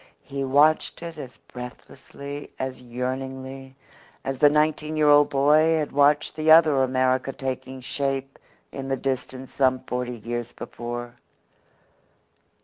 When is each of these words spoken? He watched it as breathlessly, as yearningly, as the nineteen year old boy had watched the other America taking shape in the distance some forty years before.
He 0.23 0.43
watched 0.43 1.03
it 1.03 1.19
as 1.19 1.37
breathlessly, 1.37 2.49
as 2.57 2.81
yearningly, 2.81 3.75
as 4.23 4.39
the 4.39 4.49
nineteen 4.49 4.97
year 4.97 5.07
old 5.09 5.29
boy 5.29 5.77
had 5.77 5.91
watched 5.91 6.35
the 6.35 6.49
other 6.49 6.81
America 6.81 7.31
taking 7.31 7.81
shape 7.81 8.39
in 8.71 8.87
the 8.87 8.97
distance 8.97 9.53
some 9.53 9.81
forty 9.83 10.17
years 10.17 10.53
before. 10.53 11.17